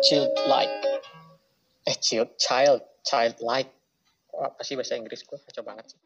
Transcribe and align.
child 0.00 0.32
like 0.48 0.72
eh 1.84 1.96
child 2.00 2.28
child 2.40 2.80
child 3.04 3.36
like 3.44 3.68
apa 4.32 4.60
sih 4.64 4.74
bahasa 4.76 4.96
Inggris 4.96 5.24
gue 5.24 5.36
kacau 5.36 5.64
banget 5.64 5.92
sih 5.92 6.00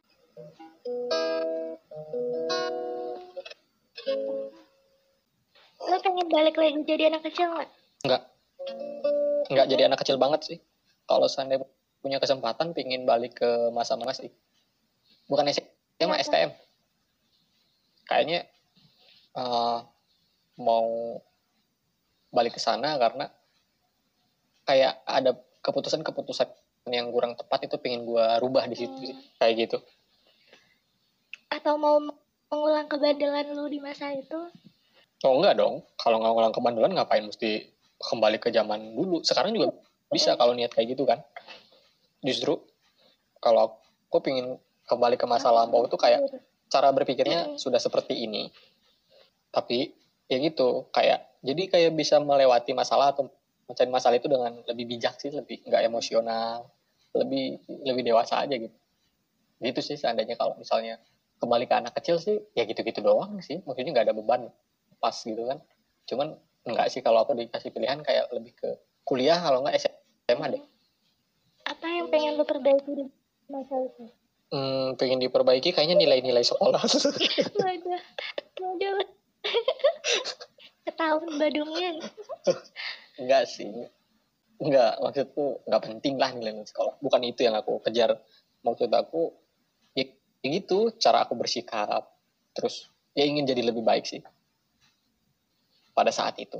Lo 5.85 5.97
pengen 6.01 6.27
balik 6.33 6.57
lagi 6.59 6.81
jadi 6.83 7.13
anak 7.13 7.29
kecil 7.29 7.55
nggak? 7.55 7.71
Enggak. 8.09 8.23
Enggak 9.53 9.67
jadi 9.69 9.83
anak 9.87 9.99
kecil 10.01 10.17
banget 10.17 10.41
sih. 10.43 10.59
Kalau 11.05 11.29
seandainya 11.29 11.69
punya 12.01 12.19
kesempatan 12.19 12.73
pingin 12.73 13.05
balik 13.05 13.37
ke 13.37 13.71
masa-masa 13.71 14.25
sih. 14.25 14.33
Bukan 15.29 15.45
SMA, 15.53 16.17
STM. 16.25 16.51
Kayaknya 18.09 18.49
uh, 19.37 19.85
mau 20.61 21.21
balik 22.33 22.57
ke 22.57 22.61
sana 22.61 22.97
karena 22.99 23.29
kayak 24.65 25.01
ada 25.05 25.37
keputusan-keputusan 25.65 26.49
yang 26.93 27.09
kurang 27.09 27.33
tepat 27.37 27.65
itu 27.65 27.77
pengen 27.81 28.05
gue 28.05 28.27
rubah 28.45 28.69
di 28.69 28.77
situ. 28.77 28.93
Hmm. 28.93 29.21
Kayak 29.41 29.55
gitu. 29.69 29.79
Atau 31.49 31.81
mau 31.81 31.97
mengulang 32.53 32.89
kebandelan 32.91 33.57
lu 33.57 33.71
di 33.73 33.81
masa 33.81 34.13
itu? 34.13 34.53
Oh 35.25 35.41
enggak 35.41 35.57
dong. 35.57 35.81
Kalau 35.97 36.21
nggak 36.21 36.33
ngulang 36.37 36.55
kebandelan 36.55 36.93
ngapain 36.93 37.25
mesti 37.25 37.73
kembali 37.97 38.37
ke 38.37 38.53
zaman 38.53 38.93
dulu. 38.93 39.25
Sekarang 39.25 39.57
juga 39.57 39.73
bisa 40.13 40.37
kalau 40.37 40.53
niat 40.53 40.77
kayak 40.77 40.93
gitu 40.93 41.09
kan. 41.09 41.25
Justru 42.21 42.61
kalau 43.41 43.81
aku 44.09 44.21
pingin 44.21 44.61
kembali 44.85 45.17
ke 45.17 45.25
masa 45.25 45.49
lampau 45.49 45.89
itu 45.89 45.97
kayak 45.97 46.29
cara 46.69 46.93
berpikirnya 46.93 47.57
sudah 47.57 47.81
seperti 47.81 48.29
ini. 48.29 48.53
Tapi 49.49 49.89
ya 50.29 50.37
gitu 50.41 50.89
kayak 50.93 51.41
jadi 51.45 51.63
kayak 51.69 51.93
bisa 51.97 52.17
melewati 52.21 52.73
masalah 52.73 53.13
atau 53.13 53.29
mencari 53.65 53.91
masalah 53.91 54.17
itu 54.17 54.29
dengan 54.29 54.53
lebih 54.69 54.85
bijak 54.97 55.17
sih, 55.21 55.33
lebih 55.33 55.65
nggak 55.65 55.83
emosional, 55.89 56.69
lebih 57.17 57.61
lebih 57.85 58.03
dewasa 58.05 58.45
aja 58.45 58.55
gitu. 58.57 58.77
Gitu 59.61 59.81
sih 59.81 59.97
seandainya 59.97 60.37
kalau 60.37 60.57
misalnya 60.61 61.01
kembali 61.41 61.65
ke 61.69 61.75
anak 61.75 61.93
kecil 61.97 62.17
sih 62.21 62.41
ya 62.53 62.65
gitu-gitu 62.69 63.01
doang 63.01 63.41
sih. 63.41 63.61
Maksudnya 63.65 63.91
nggak 63.93 64.07
ada 64.13 64.17
beban 64.17 64.49
pas 65.05 65.21
gitu 65.21 65.45
kan 65.45 65.61
cuman 66.09 66.33
enggak 66.65 66.89
sih 66.89 67.05
kalau 67.05 67.29
aku 67.29 67.37
dikasih 67.37 67.69
pilihan 67.77 68.01
kayak 68.01 68.33
lebih 68.33 68.57
ke 68.57 68.69
kuliah 69.05 69.37
kalau 69.37 69.61
enggak 69.61 69.85
SMA 69.85 70.47
deh 70.57 70.65
Apa 71.69 71.85
yang 71.89 72.09
pengen 72.09 72.41
lu 72.41 72.45
perbaiki 72.49 72.93
di 72.93 73.05
masa 73.53 73.85
itu? 73.85 74.09
hmm, 74.49 74.97
pengen 74.97 75.21
diperbaiki 75.21 75.77
kayaknya 75.77 76.01
nilai-nilai 76.01 76.41
sekolah 76.41 76.81
Waduh, 77.61 78.01
waduh. 78.65 78.97
Ketahuan 80.89 81.37
badungnya. 81.41 82.01
enggak 83.21 83.45
sih. 83.49 83.71
Enggak 84.59 84.99
maksudku 85.03 85.65
enggak 85.67 85.83
penting 85.87 86.15
lah 86.17 86.31
nilai 86.33 86.63
sekolah. 86.67 86.99
Bukan 87.03 87.21
itu 87.27 87.47
yang 87.47 87.55
aku 87.59 87.83
kejar. 87.85 88.19
Maksud 88.65 88.89
aku 88.89 89.35
ya, 89.93 90.09
ya 90.43 90.49
gitu 90.49 90.95
cara 90.97 91.27
aku 91.27 91.35
bersikap. 91.37 92.07
Terus 92.55 92.89
ya 93.13 93.27
ingin 93.27 93.45
jadi 93.45 93.63
lebih 93.67 93.85
baik 93.85 94.07
sih. 94.09 94.23
Pada 95.95 96.11
saat 96.11 96.39
itu. 96.43 96.59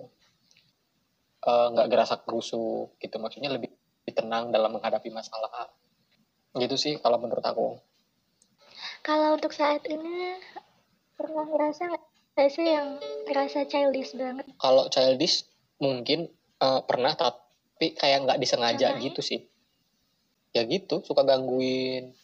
Eh, 1.45 1.67
nggak 1.75 1.89
gerasak 1.91 2.21
gerusu 2.25 2.89
gitu. 2.99 3.17
Maksudnya 3.21 3.53
lebih, 3.53 3.69
lebih 4.05 4.15
tenang 4.15 4.49
dalam 4.55 4.75
menghadapi 4.75 5.13
masalah. 5.13 5.71
Gitu 6.55 6.77
sih 6.79 6.95
kalau 7.03 7.19
menurut 7.19 7.43
aku. 7.43 7.79
Kalau 9.05 9.37
untuk 9.37 9.53
saat 9.53 9.85
ini 9.85 10.41
pernah 11.15 11.47
ngerasa 11.47 11.93
nggak 12.35 12.51
sih 12.51 12.67
yang 12.67 12.99
ngerasa 13.31 13.71
childish 13.71 14.11
banget? 14.19 14.43
kalau 14.59 14.91
childish 14.91 15.47
mungkin 15.79 16.27
eh, 16.65 16.81
pernah 16.89 17.13
tapi 17.13 17.93
kayak 17.93 18.19
nggak 18.25 18.41
disengaja 18.41 18.97
gitu 18.97 19.21
sih. 19.21 19.41
Ya 20.57 20.65
gitu 20.65 21.05
suka 21.05 21.27
gangguin. 21.27 22.17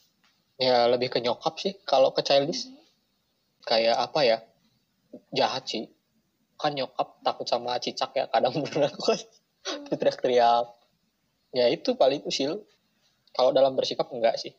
Ya 0.60 0.88
lebih 0.88 1.12
ke 1.12 1.18
nyokap 1.20 1.60
sih 1.60 1.76
kalau 1.84 2.16
ke 2.16 2.24
childish. 2.24 2.68
Kayak 3.68 4.00
apa 4.00 4.20
ya 4.24 4.38
jahat 5.36 5.68
sih. 5.68 5.84
Kan 6.56 6.76
nyokap 6.76 7.20
takut 7.20 7.44
sama 7.44 7.76
cicak 7.76 8.16
ya 8.16 8.24
kadang 8.32 8.56
bener 8.64 8.88
aku 8.88 9.12
kan 9.12 9.20
teriak-teriak 9.92 10.66
ya 11.52 11.66
itu 11.68 11.92
paling 11.98 12.24
usil. 12.24 12.64
Kalau 13.30 13.54
dalam 13.54 13.76
bersikap 13.76 14.08
enggak 14.10 14.40
sih. 14.40 14.56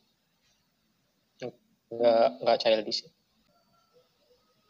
Enggak 1.92 2.28
enggak 2.40 2.58
childish 2.62 3.04
sih. 3.04 3.10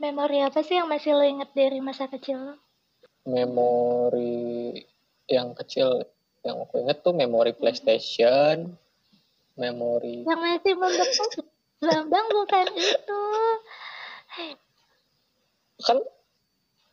Memori 0.02 0.42
apa 0.42 0.66
sih 0.66 0.74
yang 0.74 0.90
masih 0.90 1.14
lo 1.14 1.22
inget 1.22 1.54
dari 1.54 1.78
masa 1.78 2.10
kecil 2.10 2.42
lo? 2.42 2.56
memori 3.26 4.74
yang 5.32 5.56
kecil 5.56 6.04
yang 6.42 6.58
aku 6.60 6.82
inget 6.82 7.00
tuh 7.00 7.14
memori 7.14 7.54
PlayStation 7.54 8.76
memori 9.56 10.26
Yang 10.26 10.40
masih 10.40 10.74
membekas 10.74 11.32
lambang 11.82 12.26
bukan 12.30 12.66
itu. 12.78 13.22
kan 15.82 15.98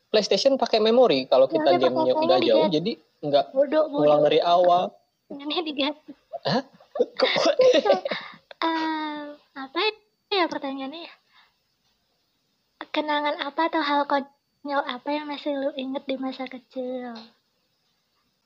PlayStation 0.09 0.57
pakai 0.57 0.81
memori 0.81 1.29
kalau 1.29 1.45
kita 1.45 1.77
udah, 1.77 1.77
gamenya 1.77 2.13
udah 2.17 2.37
jauh 2.41 2.65
diganti. 2.65 2.75
jadi 2.81 2.91
nggak 3.19 3.45
ulang 3.93 4.21
dari 4.25 4.41
awal 4.41 4.89
Ini 5.29 5.61
diganti. 5.61 6.13
Hah? 6.45 6.63
Eh, 8.59 9.23
apa 9.55 9.79
ya 10.27 10.51
pertanyaannya 10.51 11.07
ya? 11.07 11.13
Kenangan 12.91 13.39
apa 13.39 13.71
atau 13.71 13.79
hal 13.79 14.03
konyol 14.03 14.83
apa 14.83 15.07
yang 15.15 15.31
masih 15.31 15.55
lu 15.55 15.71
inget 15.79 16.03
di 16.03 16.19
masa 16.19 16.43
kecil? 16.43 17.15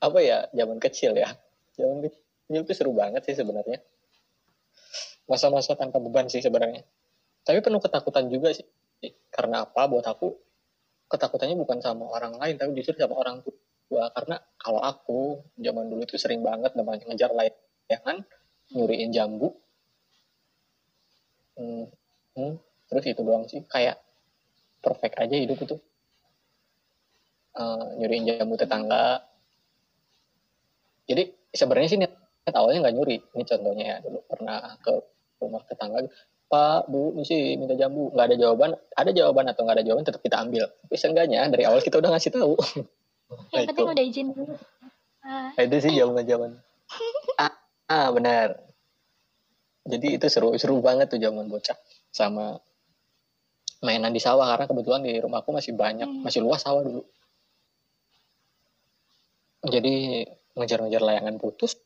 Apa 0.04 0.18
ya 0.20 0.38
zaman 0.52 0.76
kecil 0.76 1.16
ya. 1.16 1.32
Zaman 1.80 2.04
kecil 2.04 2.60
itu 2.60 2.72
seru 2.76 2.92
banget 2.92 3.24
sih 3.24 3.36
sebenarnya. 3.36 3.80
Masa-masa 5.24 5.72
tanpa 5.74 5.96
beban 5.96 6.28
sih 6.28 6.44
sebenarnya. 6.44 6.84
Tapi 7.44 7.64
penuh 7.64 7.80
ketakutan 7.80 8.28
juga 8.28 8.52
sih. 8.52 8.68
Karena 9.32 9.64
apa? 9.64 9.88
Buat 9.88 10.04
aku 10.04 10.36
ketakutannya 11.08 11.56
bukan 11.56 11.78
sama 11.84 12.08
orang 12.08 12.40
lain 12.40 12.56
tapi 12.60 12.76
justru 12.76 13.00
sama 13.00 13.16
orang 13.16 13.40
tua. 13.40 14.12
Karena 14.12 14.36
kalau 14.60 14.80
aku 14.80 15.44
zaman 15.56 15.88
dulu 15.88 16.04
itu 16.04 16.20
sering 16.20 16.44
banget 16.44 16.76
namanya 16.76 17.08
ngejar 17.08 17.32
layangan 17.32 18.24
nyuriin 18.72 19.12
jambu. 19.12 19.56
Hmm, 21.54 21.86
hmm, 22.34 22.54
terus 22.92 23.04
itu 23.08 23.20
doang 23.24 23.48
sih. 23.48 23.64
Kayak 23.64 24.00
perfect 24.84 25.16
aja 25.16 25.36
hidup 25.36 25.58
itu. 25.64 25.76
Eh, 27.54 27.86
nyuriin 28.02 28.26
jambu 28.26 28.58
tetangga 28.58 29.22
jadi 31.04 31.22
sebenarnya 31.52 31.88
sih 31.92 31.98
niat 32.00 32.12
niat 32.44 32.54
awalnya 32.56 32.88
nggak 32.88 32.94
nyuri. 32.96 33.16
Ini 33.20 33.44
contohnya 33.44 33.84
ya 33.84 33.96
dulu 34.04 34.18
pernah 34.28 34.76
ke 34.80 34.92
rumah 35.40 35.60
tetangga 35.68 36.08
pak 36.44 36.86
bu 36.92 37.16
ini 37.16 37.24
sih 37.24 37.40
minta 37.56 37.76
jambu. 37.76 38.12
Nggak 38.12 38.26
ada 38.32 38.36
jawaban. 38.36 38.70
Ada 38.96 39.10
jawaban 39.12 39.44
atau 39.52 39.60
nggak 39.64 39.76
ada 39.80 39.84
jawaban 39.84 40.04
tetap 40.04 40.20
kita 40.24 40.36
ambil. 40.40 40.64
Tapi 40.68 40.94
seenggaknya 40.96 41.48
dari 41.52 41.64
awal 41.68 41.80
kita 41.84 42.00
udah 42.00 42.10
ngasih 42.16 42.32
tahu. 42.32 42.54
Nah, 42.56 43.48
Yang 43.56 43.64
itu 43.64 43.72
penting 43.72 43.88
udah 43.92 44.04
izin 44.04 44.26
dulu. 44.32 44.54
Ah, 45.24 45.56
Nah, 45.56 45.62
itu 45.64 45.76
sih 45.80 45.92
zaman 45.96 46.24
zaman 46.28 46.50
ah, 47.44 47.52
ah 47.88 48.08
benar. 48.12 48.60
Jadi 49.84 50.16
itu 50.16 50.26
seru 50.32 50.56
seru 50.56 50.80
banget 50.80 51.12
tuh 51.12 51.20
zaman 51.20 51.48
bocah 51.48 51.76
sama 52.08 52.56
mainan 53.84 54.12
di 54.12 54.20
sawah. 54.20 54.48
Karena 54.52 54.64
kebetulan 54.68 55.00
di 55.04 55.12
rumahku 55.20 55.52
masih 55.52 55.72
banyak 55.76 56.08
Hmm. 56.08 56.24
masih 56.24 56.40
luas 56.44 56.60
sawah 56.64 56.80
dulu. 56.84 57.04
Jadi 59.64 60.28
ngejar-ngejar 60.54 61.02
layangan 61.02 61.34
putus. 61.38 61.78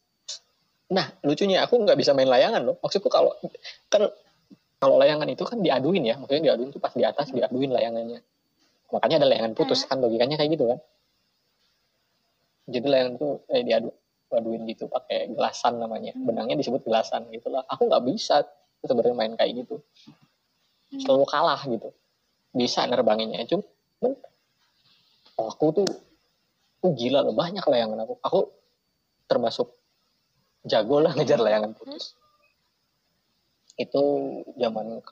Nah 0.93 1.09
lucunya 1.25 1.65
aku 1.65 1.81
nggak 1.85 1.99
bisa 1.99 2.17
main 2.17 2.29
layangan 2.29 2.65
loh. 2.65 2.77
Maksudku 2.81 3.09
kalau 3.13 3.37
kan 3.93 4.09
kalau 4.79 4.97
layangan 4.97 5.29
itu 5.29 5.45
kan 5.45 5.61
diaduin 5.61 6.05
ya. 6.05 6.17
Maksudnya 6.17 6.53
diaduin 6.53 6.71
tuh 6.73 6.81
pas 6.81 6.93
di 6.93 7.05
atas 7.05 7.33
diaduin 7.33 7.73
layangannya. 7.73 8.21
Makanya 8.89 9.25
ada 9.25 9.27
layangan 9.29 9.53
putus 9.53 9.85
kan 9.85 10.01
logikanya 10.01 10.41
kayak 10.41 10.51
gitu 10.57 10.65
kan. 10.71 10.79
Jadi 12.69 12.87
layangan 12.89 13.15
tuh 13.17 13.33
eh 13.53 13.65
diadu 13.65 13.89
aduin 14.29 14.63
gitu 14.69 14.89
pakai 14.89 15.33
gelasan 15.33 15.81
namanya. 15.81 16.13
Benangnya 16.17 16.57
disebut 16.57 16.85
gelasan 16.85 17.29
gitu 17.33 17.49
lah. 17.49 17.65
Aku 17.69 17.89
nggak 17.89 18.05
bisa 18.05 18.45
sebenarnya 18.85 19.17
main 19.17 19.33
kayak 19.37 19.65
gitu. 19.65 19.81
Hmm. 20.89 21.01
selalu 21.05 21.25
kalah 21.29 21.61
gitu. 21.69 21.93
Bisa 22.57 22.81
nerbanginnya 22.89 23.45
cuman 23.45 24.17
aku 25.37 25.67
tuh 25.85 25.89
gila 26.81 27.21
loh 27.21 27.37
banyak 27.37 27.65
layangan 27.69 28.09
aku. 28.09 28.15
Aku 28.25 28.39
termasuk 29.29 29.69
jago 30.65 30.99
lah 30.99 31.13
ngejar 31.15 31.39
layangan 31.39 31.77
putus. 31.77 32.17
Itu 33.79 34.03
zaman 34.59 35.05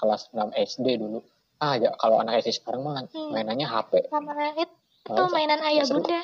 kelas 0.00 0.32
6 0.32 0.54
SD 0.56 0.96
dulu. 0.96 1.20
Ah 1.60 1.76
ya 1.76 1.92
kalau 1.98 2.18
anak 2.18 2.40
SD 2.40 2.62
sekarang 2.62 2.82
mah 2.82 3.04
Hmm. 3.10 3.30
mainannya 3.30 3.66
HP 3.66 4.08
Sama 4.08 4.32
itu 4.54 4.66
Males, 5.12 5.32
mainan 5.36 5.60
ayah 5.68 5.84
seru. 5.84 6.00
bunda. 6.00 6.20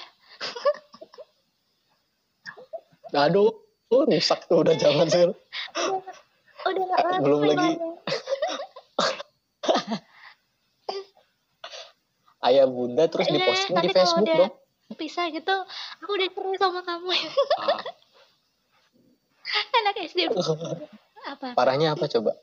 aduh 3.27 3.51
oh, 3.91 4.03
rusak 4.07 4.47
tuh 4.49 4.63
udah 4.65 4.75
zaman 4.79 5.11
saya. 5.11 5.35
Udah 6.61 6.85
gak 6.93 7.01
lama 7.09 7.25
Belum 7.25 7.41
lagi. 7.49 7.71
ayah 12.49 12.67
bunda 12.69 13.05
terus 13.09 13.29
diposting 13.29 13.77
di 13.81 13.89
Facebook 13.93 14.29
dong 14.29 14.53
pisah 15.01 15.33
gitu 15.33 15.57
aku 16.05 16.11
udah 16.13 16.29
cerai 16.29 16.57
sama 16.61 16.85
kamu. 16.85 17.09
Ah, 17.57 17.81
anak 19.81 19.97
SD 20.05 20.29
apa? 21.25 21.57
Parahnya 21.57 21.97
apa 21.97 22.05
coba? 22.05 22.37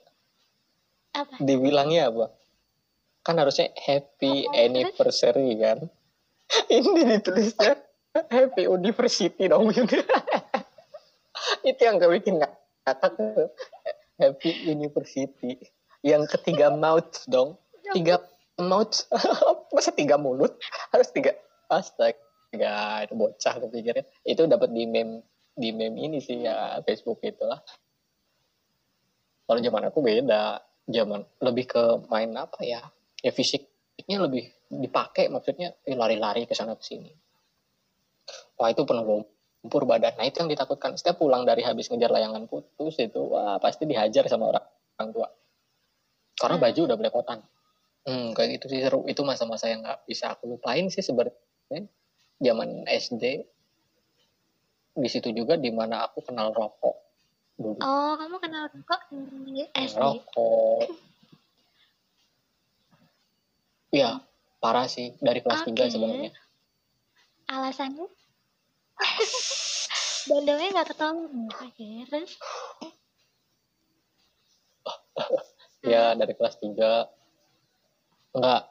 Apa? 1.13 1.37
Dibilangnya 1.37 2.09
apa? 2.09 2.33
Kan 3.21 3.37
harusnya 3.37 3.69
happy 3.77 4.49
Apa, 4.49 4.49
terus? 4.49 4.65
anniversary 4.65 5.49
kan? 5.61 5.77
Ini 6.73 7.01
ditulisnya 7.13 7.77
happy 8.33 8.65
university 8.65 9.45
dong 9.45 9.69
itu 11.69 11.79
yang 11.79 12.01
gak 12.01 12.11
bikin 12.17 12.41
ngakak 12.41 13.13
tuh. 13.13 13.53
happy 14.17 14.65
university. 14.65 15.61
Yang 16.01 16.33
ketiga 16.33 16.73
mouth 16.73 17.21
dong. 17.29 17.61
Tiga 17.93 18.25
mouth. 18.57 19.05
Masa 19.75 19.93
tiga 19.93 20.17
mulut? 20.17 20.57
Harus 20.89 21.13
tiga. 21.13 21.37
Astaga 21.69 22.26
itu 22.51 23.13
bocah 23.13 23.53
gue 23.59 23.69
pikirnya 23.69 24.05
itu 24.23 24.41
dapat 24.47 24.71
di 24.71 24.87
meme 24.87 25.23
di 25.57 25.73
meme 25.73 25.97
ini 25.97 26.21
sih 26.21 26.45
ya 26.45 26.79
Facebook 26.85 27.19
itulah. 27.25 27.59
Kalau 29.47 29.59
zaman 29.59 29.89
aku 29.89 29.99
beda. 30.05 30.61
Zaman 30.87 31.19
lebih 31.43 31.65
ke 31.67 31.83
main 32.07 32.31
apa 32.37 32.63
ya? 32.63 32.79
Ya 33.19 33.31
fisiknya 33.35 34.23
lebih 34.23 34.47
dipakai 34.71 35.27
maksudnya 35.27 35.75
eh, 35.83 35.97
lari-lari 35.97 36.47
ke 36.47 36.55
sana 36.55 36.77
ke 36.79 36.83
sini. 36.85 37.11
Wah 38.55 38.71
itu 38.71 38.87
penuh 38.87 39.03
lumpur 39.03 39.83
badan. 39.83 40.15
Nah 40.15 40.23
itu 40.23 40.39
yang 40.39 40.47
ditakutkan. 40.47 40.95
Setiap 40.95 41.19
pulang 41.19 41.43
dari 41.43 41.65
habis 41.65 41.91
ngejar 41.91 42.13
layangan 42.13 42.47
putus 42.47 42.95
itu 43.01 43.19
wah 43.19 43.59
pasti 43.59 43.83
dihajar 43.83 44.29
sama 44.31 44.55
orang, 44.55 44.65
orang 44.99 45.09
tua. 45.11 45.27
Karena 46.37 46.55
baju 46.61 46.81
udah 46.87 46.97
belepotan. 47.01 47.39
Hmm, 48.07 48.31
kayak 48.31 48.61
gitu 48.61 48.65
sih 48.71 48.79
seru. 48.79 49.03
Itu 49.09 49.27
masa-masa 49.27 49.67
yang 49.67 49.83
nggak 49.83 50.07
bisa 50.07 50.31
aku 50.31 50.47
lupain 50.47 50.87
sih 50.87 51.03
sebenarnya 51.03 51.35
zaman 52.37 52.85
SD 52.85 53.23
di 54.97 55.09
situ 55.09 55.29
juga 55.29 55.57
di 55.57 55.69
mana 55.69 56.09
aku 56.09 56.25
kenal 56.25 56.49
rokok 56.53 56.97
dulu. 57.57 57.81
Oh 57.81 58.13
kamu 58.17 58.37
kenal 58.41 58.65
kok 58.85 59.01
di 59.13 59.65
SD 59.73 59.97
rokok. 59.97 60.89
Iya, 63.87 64.19
parah 64.59 64.85
sih 64.91 65.15
dari 65.23 65.39
kelas 65.39 65.63
3 65.63 65.71
Oke. 65.71 65.85
sebenarnya. 65.89 66.31
alasannya? 67.47 68.07
Bandengnya 70.27 70.69
nggak 70.75 70.99
oke 70.99 71.87
terus 72.11 72.35
Ya 75.87 76.11
dari 76.19 76.33
kelas 76.35 76.59
3 76.59 77.07
enggak. 78.35 78.63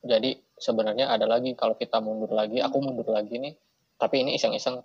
Jadi 0.00 0.30
sebenarnya 0.60 1.08
ada 1.08 1.24
lagi 1.24 1.56
kalau 1.56 1.74
kita 1.74 1.98
mundur 1.98 2.30
lagi, 2.36 2.60
aku 2.60 2.76
mundur 2.84 3.08
lagi 3.08 3.40
nih. 3.40 3.56
Tapi 3.96 4.22
ini 4.22 4.36
iseng-iseng 4.36 4.76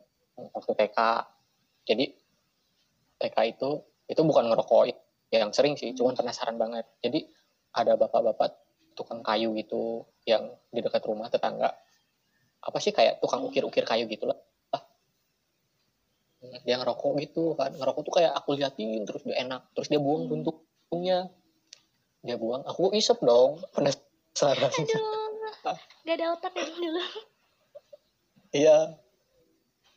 waktu 0.55 0.71
TK. 0.71 0.99
Jadi 1.85 2.05
TK 3.19 3.37
itu 3.51 3.69
itu 4.07 4.21
bukan 4.23 4.47
ngerokok 4.49 4.83
yang 5.35 5.51
sering 5.51 5.75
sih, 5.75 5.91
cuman 5.91 6.15
penasaran 6.15 6.55
banget. 6.55 6.87
Jadi 7.03 7.27
ada 7.75 7.99
bapak-bapak 7.99 8.55
tukang 8.95 9.19
kayu 9.19 9.51
gitu 9.59 10.07
yang 10.23 10.47
di 10.71 10.79
dekat 10.79 11.03
rumah 11.03 11.27
tetangga. 11.27 11.75
Apa 12.65 12.77
sih 12.79 12.95
kayak 12.95 13.19
tukang 13.19 13.43
ukir-ukir 13.43 13.83
kayu 13.83 14.07
gitu 14.07 14.31
lah. 14.31 14.39
Dia 16.63 16.77
ngerokok 16.77 17.11
gitu 17.25 17.57
kan. 17.57 17.73
Ngerokok 17.73 18.01
tuh 18.05 18.13
kayak 18.21 18.31
aku 18.37 18.53
liatin 18.55 19.01
terus 19.03 19.25
dia 19.25 19.41
enak. 19.41 19.65
Terus 19.73 19.89
dia 19.89 19.97
buang 19.97 20.29
Hmm. 20.29 20.45
puntungnya. 20.45 21.29
Dia 22.21 22.37
buang. 22.37 22.61
Aku 22.69 22.93
isep 22.93 23.17
dong. 23.21 23.61
Penasaran. 23.73 24.69
aduh 24.69 25.24
nggak 26.03 26.15
ada 26.15 26.25
otak 26.33 26.53
ya 26.57 26.65
dulu 26.69 27.03
Iya. 28.55 28.77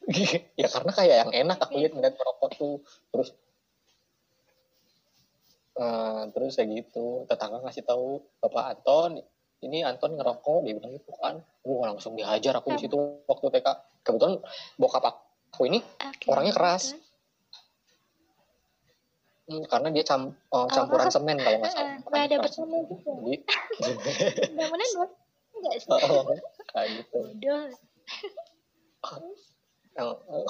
ya 0.60 0.66
karena 0.66 0.92
kayak 0.94 1.16
yang 1.26 1.32
enak 1.46 1.58
aku 1.62 1.78
lihat 1.78 1.94
ngeliat 1.94 2.14
merokok 2.18 2.50
tuh 2.58 2.74
terus 3.14 3.28
eh, 5.78 6.22
terus 6.34 6.52
kayak 6.58 6.68
gitu. 6.74 7.22
Tetangga 7.30 7.62
ngasih 7.62 7.86
tahu 7.86 8.18
bapak 8.42 8.64
Anton 8.74 9.22
ini 9.62 9.86
Anton 9.86 10.18
ngerokok. 10.18 10.66
Dia 10.66 10.74
bilang 10.74 10.90
gitu 10.98 11.12
kan. 11.22 11.38
Wah, 11.62 11.94
langsung 11.94 12.18
dihajar 12.18 12.58
aku 12.58 12.74
di 12.74 12.82
situ 12.82 12.98
waktu 13.30 13.46
TK 13.46 13.68
kebetulan 14.02 14.42
bokap 14.74 15.04
aku 15.06 15.68
ini 15.68 15.78
Oke, 16.02 16.26
Orangnya 16.26 16.56
keras. 16.56 16.96
hmm, 19.48 19.64
karena 19.70 19.88
dia 19.94 20.04
cam, 20.04 20.34
eh, 20.34 20.68
campuran 20.72 21.08
semen 21.14 21.38
kalau 21.40 21.62
nggak 21.62 21.72
salah. 21.72 21.94
Eh, 21.94 21.96
nggak 22.04 22.24
ada 22.26 22.36
bersama 22.42 22.74
juga. 22.90 23.12
Jadi 23.22 23.36
enggak 25.58 25.74
sih 25.78 25.88
oh, 25.90 26.24
kayak 26.70 26.88
gitu 27.02 27.18
Bodoh. 27.18 27.64
yang 29.98 30.08
eh, 30.32 30.46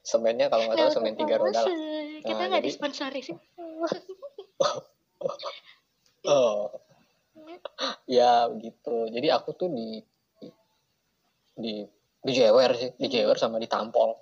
semennya 0.00 0.46
kalau 0.48 0.64
nggak 0.66 0.78
salah 0.78 0.94
semen 0.94 1.14
tiga 1.14 1.36
roda 1.36 1.60
lah 1.60 1.74
kita 2.22 2.32
Nah, 2.32 2.46
nggak 2.48 2.62
jadi- 2.62 2.68
disponsori 2.70 3.20
sih 3.20 3.36
Oh, 6.24 6.72
ya 8.08 8.48
begitu. 8.48 9.12
Jadi 9.12 9.28
aku 9.28 9.52
tuh 9.52 9.68
di 9.68 10.00
di 11.54 11.84
di 12.16 12.32
jewer 12.32 12.72
sih, 12.72 12.96
di 12.96 13.12
jewer 13.12 13.36
sama 13.36 13.60
ditampol. 13.60 14.16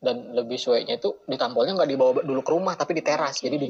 Dan 0.00 0.32
lebih 0.32 0.56
suenya 0.56 0.96
itu 0.96 1.20
ditampolnya 1.28 1.76
nggak 1.76 1.90
dibawa 1.90 2.24
dulu 2.24 2.40
ke 2.40 2.48
rumah, 2.48 2.72
tapi 2.76 2.96
di 2.96 3.04
teras. 3.04 3.44
Jadi 3.44 3.56
di 3.60 3.68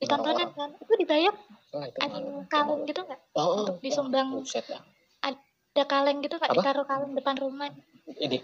jadi 0.00 0.08
ditontonan 0.08 0.48
kan? 0.56 0.70
Itu 0.80 0.94
dibayar 0.96 1.34
Nah, 1.70 1.86
itu. 1.86 1.98
ada 2.00 2.18
malu. 2.18 2.42
kaleng 2.48 2.80
gitu 2.82 3.00
nggak? 3.04 3.20
Oh, 3.36 3.62
untuk 3.62 3.76
oh, 3.76 3.82
disumbang. 3.84 4.26
buset 4.32 4.64
ya. 4.66 4.80
ada 5.20 5.84
kaleng 5.86 6.18
gitu 6.18 6.34
nggak? 6.34 6.50
Apa? 6.50 6.56
ditaruh 6.58 6.86
kaleng 6.88 7.12
depan 7.14 7.36
rumah. 7.38 7.68
Ini. 8.10 8.40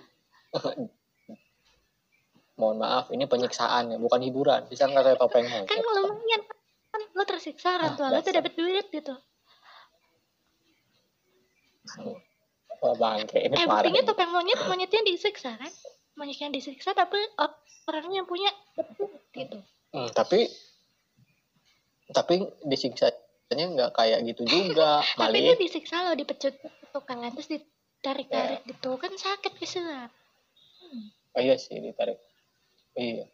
Mohon 2.57 2.77
maaf, 2.81 3.11
ini 3.11 3.25
penyiksaan 3.25 3.93
ya, 3.93 3.99
bukan 3.99 4.21
hiburan. 4.23 4.65
Bisa 4.69 4.87
nggak 4.87 5.05
kayak 5.05 5.19
topeng 5.19 5.45
kan 5.45 5.77
lumayan. 5.83 6.41
Kan 6.89 7.03
lo 7.13 7.23
tersiksa 7.25 7.77
orang 7.77 7.93
Ah, 7.93 7.97
tua 7.99 8.09
lo 8.09 8.21
tuh 8.21 8.33
dapat 8.33 8.53
duit 8.55 8.87
gitu. 8.89 9.13
Wah 12.77 12.95
bangke, 12.95 13.41
ini 13.41 13.57
eh 13.57 13.65
parah. 13.65 13.85
buktinya 13.85 14.03
topeng 14.05 14.31
monyet 14.31 14.61
monyetnya 14.65 15.03
disiksa 15.03 15.57
kan? 15.57 15.73
Monyetnya 16.15 16.49
disiksa 16.49 16.93
tapi 16.93 17.17
orangnya 17.89 18.23
yang 18.23 18.29
punya. 18.29 18.51
Gitu 19.33 19.59
Hmm, 19.93 20.13
tapi 20.13 20.45
tapi 22.17 22.49
disiksanya 22.65 23.67
nggak 23.77 23.91
kayak 23.93 24.25
gitu 24.25 24.49
juga. 24.49 25.05
tapi 25.21 25.45
dia 25.45 25.57
disiksa 25.61 26.09
lo 26.09 26.17
dipecut 26.17 26.57
kan 27.05 27.21
terus 27.29 27.53
ditarik 27.53 28.33
tarik 28.33 28.65
gitu 28.65 28.97
kan 28.97 29.13
sakit 29.13 29.53
bisa 29.61 30.09
Oh 31.37 31.41
iya 31.45 31.61
sih 31.61 31.77
ditarik. 31.77 32.17
Iya. 32.97 33.29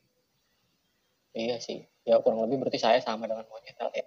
Iya 1.39 1.57
sih. 1.63 1.87
Ya 2.03 2.19
kurang 2.19 2.43
lebih 2.43 2.67
berarti 2.67 2.83
saya 2.83 2.99
sama 2.99 3.31
dengan 3.31 3.47
monyet 3.47 3.79
lah 3.79 3.95
ya. 3.95 4.03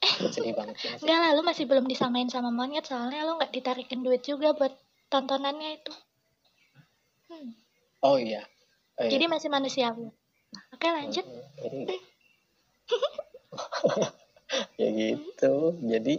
Sedih 0.32 0.56
banget 0.56 0.80
sih. 0.80 0.88
masih. 0.88 1.04
Enggak 1.04 1.18
lah, 1.20 1.30
lu 1.36 1.42
masih 1.44 1.64
belum 1.68 1.84
disamain 1.84 2.32
sama 2.32 2.48
monyet 2.48 2.88
soalnya 2.88 3.28
lu 3.28 3.36
nggak 3.36 3.52
ditarikin 3.52 4.00
duit 4.00 4.24
juga 4.24 4.56
buat 4.56 4.72
tontonannya 5.12 5.84
itu. 5.84 5.92
Hmm. 7.28 7.52
Oh 8.00 8.16
iya. 8.16 8.48
Oh, 8.96 9.04
iya. 9.04 9.12
Jadi 9.12 9.24
masih 9.28 9.52
manusiawi. 9.52 10.08
Oke 10.72 10.88
lanjut. 10.88 11.28
Jadi 11.60 12.00
ya 14.80 14.88
gitu. 14.90 15.54
Jadi 15.80 16.14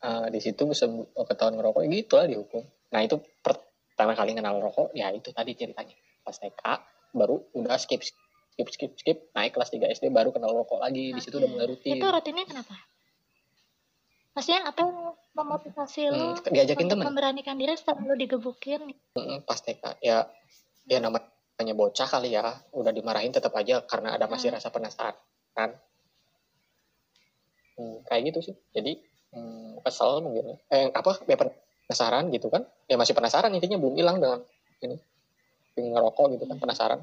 eh, 0.00 0.26
di 0.30 0.40
situ 0.40 0.64
se- 0.72 0.88
ketahuan 1.26 1.54
ngerokok 1.56 1.82
ya 1.84 1.88
gitu 1.92 2.12
lah 2.14 2.26
dihukum. 2.26 2.62
Nah 2.88 3.00
itu 3.02 3.16
pertama 3.40 4.14
kali 4.14 4.32
kenal 4.32 4.56
rokok 4.58 4.92
ya 4.92 5.10
itu 5.10 5.28
tadi 5.30 5.52
ceritanya. 5.52 5.94
Pas 6.22 6.34
TK 6.34 6.62
baru 7.12 7.40
udah 7.52 7.76
skip 7.76 8.00
skip 8.00 8.68
skip 8.68 8.92
skip 8.96 9.18
naik 9.32 9.52
kelas 9.52 9.70
3 9.70 9.88
SD 9.88 10.08
baru 10.08 10.30
kenal 10.30 10.52
rokok 10.52 10.78
lagi 10.78 11.10
di 11.10 11.20
situ 11.20 11.36
udah 11.36 11.48
mulai 11.48 11.66
rutin. 11.66 11.96
Itu 11.96 12.06
rutinnya 12.06 12.44
kenapa? 12.44 12.74
Maksudnya 14.32 14.70
apa 14.70 14.78
yang 14.78 14.94
memotivasi 15.34 16.00
lu 16.08 16.38
Hmm, 16.38 16.46
diajakin 16.46 16.86
temen. 16.86 17.04
memberanikan 17.10 17.58
diri 17.58 17.74
setelah 17.74 18.06
lu 18.06 18.14
digebukin? 18.14 18.86
Mm, 19.18 19.42
pas 19.42 19.58
TK 19.58 19.98
ya 19.98 20.30
ya 20.86 20.98
namanya 21.02 21.26
bocah 21.74 22.06
kali 22.06 22.32
ya 22.32 22.46
udah 22.70 22.94
dimarahin 22.94 23.34
tetap 23.34 23.50
aja 23.52 23.82
karena 23.82 24.14
ada 24.14 24.30
masih 24.30 24.48
Hmm. 24.48 24.62
rasa 24.62 24.70
penasaran 24.70 25.16
kan? 25.58 25.70
Hmm, 27.74 28.06
kayak 28.06 28.22
gitu 28.30 28.38
sih. 28.50 28.54
Jadi 28.70 29.02
hmm, 29.34 29.82
kesel 29.82 30.22
mungkin. 30.22 30.54
Eh 30.70 30.94
apa 30.94 31.18
ya 31.26 31.34
penasaran 31.34 32.30
gitu 32.30 32.46
kan? 32.46 32.62
Ya 32.86 32.94
masih 32.94 33.18
penasaran 33.18 33.50
intinya 33.50 33.82
belum 33.82 33.98
hilang 33.98 34.22
dengan 34.22 34.46
ini 34.78 35.02
pengen 35.74 35.94
ngerokok 35.98 36.38
gitu 36.38 36.44
kan 36.46 36.58
penasaran. 36.62 37.00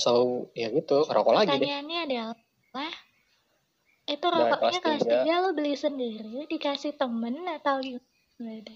So 0.00 0.48
ya 0.56 0.72
gitu 0.72 1.04
ngerokok 1.04 1.32
lagi 1.36 1.48
deh. 1.52 1.60
Pertanyaannya 1.60 1.98
adalah 2.08 2.92
itu 4.02 4.26
rokoknya 4.26 4.80
kelas 4.82 4.82
kelas 4.82 5.02
tiga. 5.06 5.22
3 5.24 5.42
lu 5.46 5.50
beli 5.54 5.74
sendiri 5.78 6.38
dikasih 6.50 6.92
temen 6.98 7.46
atau 7.46 7.78
gimana? 7.78 8.74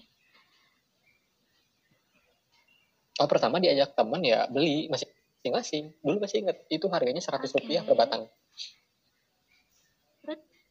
oh 3.17 3.27
pertama 3.27 3.59
diajak 3.59 3.91
temen 3.97 4.21
ya 4.23 4.47
beli 4.47 4.87
masih 4.87 5.09
masing-masing 5.51 5.95
dulu 6.03 6.17
masih 6.23 6.37
inget 6.43 6.57
itu 6.69 6.85
harganya 6.91 7.21
seratus 7.23 7.51
Oke. 7.55 7.63
rupiah 7.63 7.83
per 7.83 7.95
batang 7.95 8.23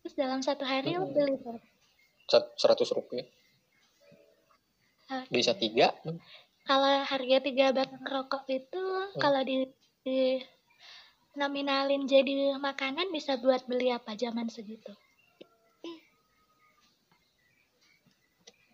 Terus 0.06 0.14
dalam 0.14 0.40
satu 0.45 0.62
hari 0.62 0.95
Hmm. 0.95 1.11
beli 1.11 1.35
berapa? 1.42 1.59
seratus 2.59 2.90
rupiah 2.95 3.26
Oke. 5.11 5.28
bisa 5.30 5.52
tiga 5.54 5.95
Kalau 6.66 6.92
harga 7.06 7.37
tiga 7.47 7.66
batang 7.71 8.02
rokok 8.06 8.45
itu 8.50 8.83
Hmm. 9.14 9.23
kalau 9.23 9.40
di, 9.47 9.71
di 10.02 10.42
nominalin 11.38 12.06
jadi 12.11 12.59
makanan 12.59 13.11
bisa 13.14 13.38
buat 13.38 13.66
beli 13.71 13.95
apa 13.95 14.18
zaman 14.18 14.50
segitu? 14.50 14.90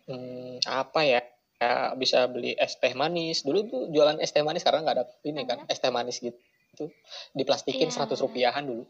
Hmm, 0.07 0.59
apa 0.67 0.99
ya? 1.07 1.21
Ya, 1.63 1.95
bisa 1.95 2.27
beli 2.27 2.51
es 2.59 2.75
teh 2.75 2.91
manis. 2.91 3.47
Dulu 3.47 3.59
tuh 3.71 3.81
jualan 3.87 4.19
es 4.19 4.35
teh 4.35 4.43
manis 4.43 4.67
sekarang 4.67 4.83
nggak 4.83 4.97
ada 4.99 5.05
ini 5.23 5.47
kan, 5.47 5.63
es 5.71 5.79
teh 5.79 5.87
manis 5.87 6.19
gitu. 6.19 6.91
Diplastikin 7.31 7.87
Iya. 7.87 8.03
100 8.03 8.19
rupiahan 8.19 8.67
dulu. 8.67 8.83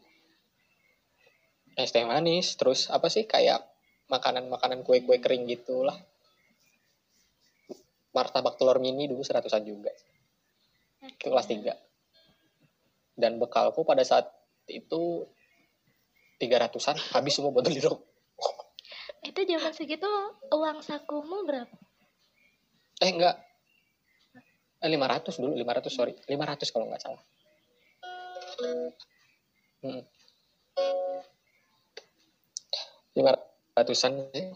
Es 1.78 1.94
teh 1.94 2.02
manis, 2.02 2.58
terus 2.58 2.90
apa 2.90 3.06
sih 3.06 3.30
kayak 3.30 3.62
makanan-makanan 4.10 4.82
kue-kue 4.82 5.22
kering 5.22 5.46
gitulah. 5.46 5.94
Martabak 8.10 8.58
telur 8.58 8.82
mini 8.82 9.06
dulu 9.06 9.22
seratusan 9.22 9.62
juga. 9.62 9.94
Itu 11.02 11.30
kelas 11.30 11.46
3. 11.46 11.78
Dan 13.14 13.38
bekalku 13.38 13.86
pada 13.86 14.02
saat 14.02 14.26
itu 14.66 15.22
300-an 16.42 16.98
habis 17.14 17.38
semua 17.38 17.54
buat 17.54 17.62
beli 17.62 17.78
rokok. 17.78 18.02
Itu 19.22 19.40
zaman 19.46 19.70
segitu 19.70 20.10
uang 20.50 20.82
sakumu 20.82 21.46
berapa? 21.46 21.83
Eh 23.02 23.10
enggak. 23.10 23.36
Eh, 24.84 24.90
500 24.92 25.40
dulu, 25.40 25.56
500 25.56 25.88
sorry. 25.88 26.12
500 26.28 26.68
kalau 26.68 26.86
nggak 26.92 27.02
salah. 27.02 27.22
Hmm. 29.80 30.02
500-an 33.14 34.12
sih. 34.34 34.46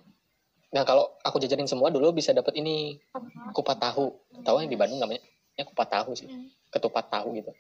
Nah 0.68 0.82
kalau 0.84 1.16
aku 1.24 1.40
jajanin 1.40 1.64
semua 1.64 1.88
dulu 1.88 2.12
bisa 2.12 2.36
dapat 2.36 2.60
ini 2.60 3.00
kupat 3.56 3.80
tahu. 3.80 4.12
Tahu 4.44 4.56
yang 4.60 4.70
di 4.70 4.78
Bandung 4.78 5.00
namanya 5.00 5.24
ya, 5.56 5.64
kupat 5.64 5.88
tahu 5.88 6.12
sih. 6.12 6.28
Hmm. 6.28 6.52
Ketupat 6.68 7.08
tahu 7.08 7.32
gitu. 7.40 7.52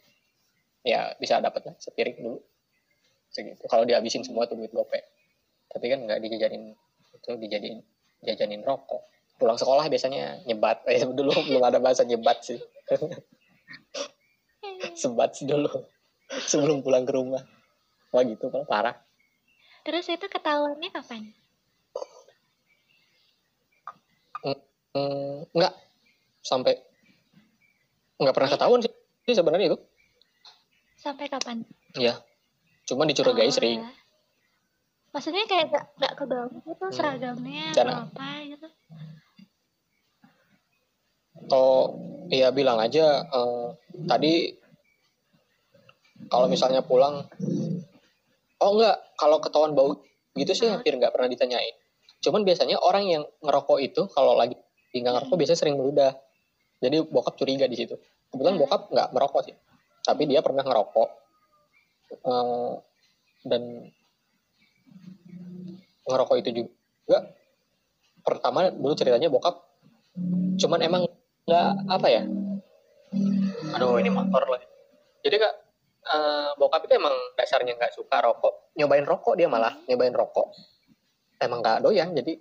Ya 0.84 1.16
bisa 1.16 1.40
dapat 1.40 1.72
lah 1.72 1.74
sepiring 1.80 2.20
dulu. 2.20 2.38
Segitu. 3.32 3.64
Kalau 3.68 3.84
dihabisin 3.88 4.24
semua 4.24 4.44
tuh 4.44 4.60
duit 4.60 4.72
gope. 4.72 5.00
Tapi 5.68 5.84
kan 5.88 6.04
nggak 6.04 6.20
dijajanin 6.20 6.72
itu 7.16 7.30
dijadiin 7.36 7.78
jajanin 8.24 8.60
rokok. 8.64 9.02
Pulang 9.38 9.54
sekolah 9.54 9.86
biasanya 9.86 10.42
nyebat. 10.44 10.82
Eh, 10.84 11.00
dulu 11.18 11.30
belum 11.46 11.62
ada 11.62 11.78
bahasa 11.78 12.02
nyebat 12.02 12.42
sih. 12.42 12.58
Sebat 14.92 15.32
sih 15.32 15.46
dulu. 15.46 15.70
Sebelum 16.44 16.82
pulang 16.82 17.06
ke 17.06 17.12
rumah. 17.12 17.40
Wah 18.10 18.22
gitu 18.22 18.50
kalau 18.50 18.66
parah. 18.66 18.98
Terus 19.82 20.04
itu 20.06 20.26
ketahuannya 20.26 20.90
kapan? 20.90 21.22
Hmm, 24.88 25.44
enggak 25.52 25.74
sampai 26.40 26.80
nggak 28.18 28.34
pernah 28.34 28.50
ketahuan 28.50 28.80
sih 28.80 28.92
sih 29.24 29.36
sebenarnya 29.36 29.70
itu. 29.70 29.78
Sampai 30.98 31.28
kapan? 31.28 31.62
Ya. 31.94 32.18
Cuma 32.82 33.04
dicurigai 33.04 33.46
Oh, 33.46 33.54
sering. 33.54 33.78
ya. 33.78 33.92
Maksudnya 35.08 35.44
kayak 35.44 35.66
gak, 35.70 35.84
gak 35.96 36.12
kebawa 36.16 36.48
gitu 36.52 36.72
Hmm. 36.80 36.92
seragamnya 36.92 37.66
Dan- 37.72 37.88
atau 37.88 38.04
apa 38.08 38.28
gitu? 38.44 38.68
Iya 42.28 42.52
bilang 42.52 42.76
aja 42.76 43.24
eh, 43.24 43.68
tadi 44.04 44.52
kalau 46.28 46.44
misalnya 46.50 46.84
pulang 46.84 47.24
oh 48.58 48.70
enggak 48.74 48.96
kalau 49.16 49.40
ketahuan 49.40 49.72
bau 49.72 49.96
gitu 50.36 50.52
sih 50.52 50.68
hampir 50.68 50.94
nggak 50.96 51.14
pernah 51.14 51.30
ditanyain. 51.30 51.74
Cuman 52.20 52.42
biasanya 52.42 52.76
orang 52.82 53.04
yang 53.08 53.24
ngerokok 53.40 53.78
itu 53.80 54.02
kalau 54.12 54.36
lagi 54.36 54.58
nggak 54.92 55.14
ngerokok 55.14 55.36
biasanya 55.38 55.58
sering 55.58 55.76
meludah. 55.78 56.12
Jadi 56.78 57.02
bokap 57.06 57.34
curiga 57.38 57.66
di 57.66 57.76
situ. 57.78 57.96
Kebetulan 58.28 58.54
Hmm. 58.54 58.62
bokap 58.66 58.80
nggak 58.92 59.08
merokok 59.14 59.42
sih 59.48 59.56
tapi 60.08 60.24
dia 60.24 60.40
pernah 60.40 60.64
ngerokok. 60.64 61.08
Eh, 62.08 62.72
dan 63.44 63.62
ngerokok 66.08 66.36
itu 66.40 66.50
juga. 66.64 67.18
Pertama 68.24 68.72
dulu 68.72 68.96
ceritanya 68.96 69.28
bokap 69.28 69.64
cuman 70.58 70.80
emang 70.82 71.02
nggak 71.48 71.68
apa 71.88 72.06
ya? 72.12 72.22
Aduh 73.72 73.96
ini 73.96 74.12
motor 74.12 74.44
lagi 74.44 74.68
jadi 75.28 75.36
kak 75.44 75.54
eh, 76.08 76.50
bokap 76.56 76.86
itu 76.86 76.94
emang 76.96 77.14
dasarnya 77.34 77.74
nggak 77.74 77.92
suka 77.94 78.22
rokok. 78.22 78.72
Nyobain 78.78 79.04
rokok 79.04 79.34
dia 79.34 79.48
malah 79.50 79.74
nyobain 79.84 80.14
rokok. 80.14 80.48
Emang 81.36 81.60
nggak 81.60 81.82
doyan 81.82 82.14
jadi 82.14 82.32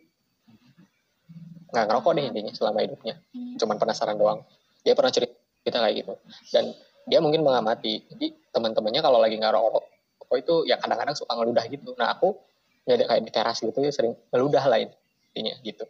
nggak 1.67 1.85
ngerokok 1.89 2.11
deh 2.15 2.25
intinya 2.31 2.51
selama 2.53 2.79
hidupnya. 2.85 3.19
Cuman 3.59 3.75
penasaran 3.75 4.15
doang. 4.15 4.39
Dia 4.85 4.93
pernah 4.95 5.11
cerita 5.11 5.35
kayak 5.67 5.95
gitu. 5.99 6.13
Dan 6.53 6.71
dia 7.07 7.19
mungkin 7.19 7.43
mengamati. 7.43 8.07
Jadi 8.07 8.31
teman-temannya 8.55 9.01
kalau 9.03 9.19
lagi 9.19 9.35
nggak 9.35 9.53
rokok 9.53 9.83
rokok 10.23 10.37
itu 10.37 10.55
ya 10.69 10.79
kadang-kadang 10.79 11.15
suka 11.17 11.33
ngeludah 11.35 11.65
gitu. 11.67 11.91
Nah 11.99 12.15
aku 12.15 12.39
ya 12.87 12.95
kayak 12.95 13.19
di 13.19 13.31
teras 13.35 13.59
gitu 13.59 13.75
ya 13.83 13.91
sering 13.91 14.15
ngeludah 14.31 14.63
lah 14.63 14.79
intinya 14.79 15.59
gitu 15.59 15.83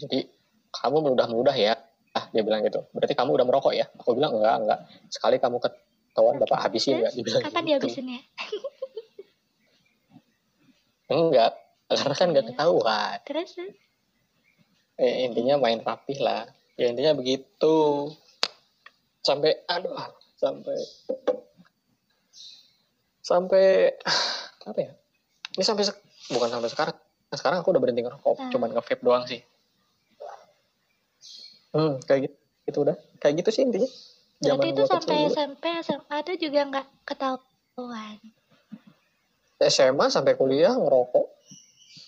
jadi 0.00 0.18
kamu 0.72 0.96
meludah-meludah 1.04 1.56
ya. 1.56 1.76
Ah 2.16 2.26
dia 2.32 2.42
bilang 2.42 2.64
gitu. 2.64 2.88
Berarti 2.96 3.14
kamu 3.14 3.36
udah 3.36 3.46
merokok 3.46 3.74
ya? 3.76 3.86
Aku 4.00 4.16
bilang 4.16 4.34
enggak 4.40 4.54
enggak. 4.64 4.80
Sekali 5.12 5.36
kamu 5.38 5.60
ketahuan 5.60 6.40
bapak 6.40 6.58
habisin 6.66 7.04
ya. 7.04 7.10
Dia 7.12 7.22
bilang 7.22 7.42
Kapan 7.44 7.62
gitu. 7.62 7.68
dihabisinnya? 7.68 8.20
enggak. 11.12 11.52
Karena 11.90 12.14
kan 12.14 12.26
nggak 12.32 12.46
ketahuan. 12.54 13.18
Terus? 13.26 13.50
terus? 13.58 13.74
eh, 15.00 15.26
intinya 15.26 15.58
main 15.60 15.82
rapih 15.82 16.18
lah. 16.22 16.48
Ya 16.80 16.88
intinya 16.90 17.12
begitu. 17.14 17.76
Sampai 19.20 19.60
aduh 19.68 19.94
sampai 20.40 20.78
sampai 23.20 23.64
apa 24.64 24.78
ya? 24.80 24.92
Ini 25.54 25.62
sampai 25.66 25.84
bukan 26.30 26.48
sampai 26.48 26.70
sekarang. 26.72 26.96
Nah, 27.30 27.38
sekarang 27.38 27.58
aku 27.62 27.70
udah 27.70 27.82
berhenti 27.82 28.02
ngerokok. 28.02 28.34
Ah. 28.42 28.50
cuman 28.50 28.74
nge 28.74 28.82
vape 28.82 29.02
doang 29.06 29.22
sih 29.30 29.38
hmm 31.74 31.92
kayak 32.06 32.20
gitu. 32.28 32.36
Itu 32.66 32.78
udah. 32.86 32.96
Kayak 33.18 33.34
gitu 33.44 33.50
sih 33.50 33.62
intinya. 33.66 33.90
Berarti 34.40 34.68
itu 34.72 34.82
sampai. 34.88 35.16
SMP, 35.28 35.64
SMA 35.84 36.16
itu 36.24 36.32
juga 36.48 36.60
nggak 36.70 36.86
ketahuan. 37.04 38.16
SMA 39.60 40.06
sampai 40.08 40.32
kuliah 40.40 40.72
ngerokok. 40.72 41.26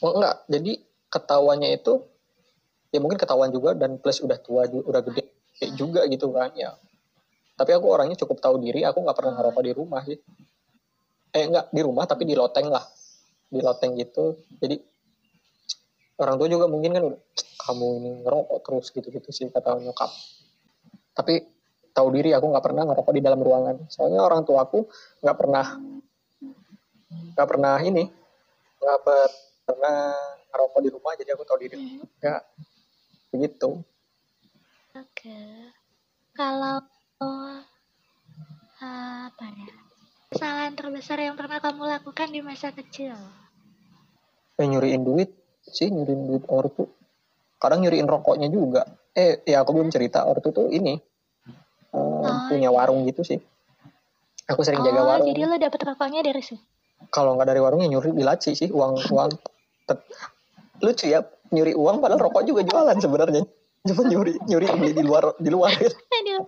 Oh, 0.00 0.12
enggak. 0.16 0.48
Jadi 0.48 0.72
ketahuannya 1.12 1.76
itu 1.76 2.00
ya 2.92 3.00
mungkin 3.00 3.20
ketahuan 3.20 3.52
juga 3.52 3.76
dan 3.76 4.00
plus 4.00 4.24
udah 4.24 4.40
tua 4.40 4.64
juga 4.68 4.84
udah 4.88 5.02
gede 5.04 5.24
juga 5.76 6.08
gitu 6.08 6.32
kan 6.32 6.52
ya. 6.56 6.72
Tapi 7.52 7.70
aku 7.76 7.86
orangnya 7.92 8.16
cukup 8.16 8.40
tahu 8.40 8.56
diri. 8.64 8.82
Aku 8.88 9.04
nggak 9.04 9.16
pernah 9.16 9.36
ngerokok 9.36 9.62
di 9.62 9.72
rumah 9.76 10.00
sih. 10.08 10.16
Eh 11.32 11.44
enggak 11.44 11.68
di 11.68 11.80
rumah 11.84 12.08
tapi 12.08 12.24
di 12.24 12.32
loteng 12.32 12.72
lah. 12.72 12.82
Di 13.52 13.60
loteng 13.60 13.92
gitu. 14.00 14.40
Jadi 14.56 14.91
orang 16.22 16.36
tua 16.38 16.48
juga 16.48 16.66
mungkin 16.70 16.90
kan 16.94 17.02
udah 17.02 17.20
kamu 17.66 17.86
ini 17.98 18.10
ngerokok 18.22 18.58
terus 18.62 18.86
gitu 18.94 19.08
gitu 19.10 19.28
sih 19.34 19.46
kata 19.50 19.78
nyokap 19.82 20.10
tapi 21.12 21.42
tahu 21.92 22.08
diri 22.14 22.32
aku 22.32 22.46
nggak 22.48 22.64
pernah 22.64 22.82
ngerokok 22.88 23.12
di 23.12 23.22
dalam 23.22 23.40
ruangan 23.42 23.76
soalnya 23.90 24.24
orang 24.24 24.42
tua 24.46 24.64
aku 24.64 24.86
nggak 25.20 25.36
pernah 25.36 25.66
nggak 27.36 27.48
pernah 27.48 27.76
ini 27.84 28.04
nggak 28.80 28.98
per- 29.04 29.40
pernah 29.62 29.98
ngerokok 30.50 30.80
di 30.82 30.90
rumah 30.90 31.12
jadi 31.18 31.30
aku 31.36 31.44
tahu 31.46 31.58
diri 31.60 31.76
ya 32.22 32.40
begitu 33.30 33.82
Oke. 34.92 35.72
Kalau 36.36 36.84
oh, 37.24 37.56
apa 38.76 39.46
ya? 39.56 39.72
Kesalahan 40.28 40.76
terbesar 40.76 41.16
yang 41.16 41.32
pernah 41.32 41.64
kamu 41.64 41.88
lakukan 41.88 42.28
di 42.28 42.44
masa 42.44 42.76
kecil? 42.76 43.16
eh, 44.62 44.66
nyuriin 44.70 45.02
duit 45.02 45.30
sih 45.72 45.88
nyuriin 45.90 46.28
duit 46.28 46.44
ortu. 46.48 46.88
Kadang 47.58 47.82
nyuriin 47.82 48.06
rokoknya 48.06 48.48
juga. 48.52 48.84
Eh 49.12 49.42
ya 49.44 49.64
aku 49.64 49.76
belum 49.76 49.88
cerita 49.92 50.24
ortu 50.24 50.52
tuh 50.52 50.68
ini 50.72 50.96
eh, 51.92 51.96
Oh, 51.96 52.48
punya 52.48 52.70
warung 52.72 53.04
gitu 53.04 53.24
sih. 53.26 53.40
Aku 54.48 54.62
sering 54.62 54.80
jaga 54.84 55.02
oh, 55.02 55.08
warung. 55.08 55.26
jadi 55.28 55.40
lo 55.48 55.56
dapet 55.56 55.80
rokoknya 55.82 56.20
dari 56.24 56.42
situ? 56.44 56.60
kalau 57.10 57.34
nggak 57.34 57.50
dari 57.50 57.58
warungnya 57.58 57.98
nyuri 57.98 58.14
di 58.14 58.22
laci 58.22 58.54
sih 58.54 58.70
uang 58.70 59.10
uang. 59.10 59.30
Tet- 59.84 60.06
lucu 60.80 61.10
ya 61.10 61.20
nyuri 61.50 61.74
uang 61.74 61.98
padahal 61.98 62.30
rokok 62.30 62.42
juga 62.46 62.62
jualan 62.62 62.96
sebenarnya. 63.02 63.42
Cuma 63.90 64.06
nyuri 64.06 64.38
nyuri 64.46 64.66
beli 64.78 64.92
di 64.94 65.02
luar 65.02 65.34
di 65.36 65.50
luar. 65.50 65.74
Aduh. 66.22 66.46